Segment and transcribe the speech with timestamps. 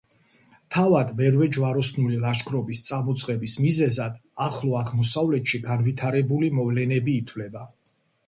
[0.75, 7.63] თავად მერვე ჯვაროსნული ლაშქრობის წამოწყების მიზეზად ახლო აღმოსავლეთში განვითარებული მოვლენები ითვლება.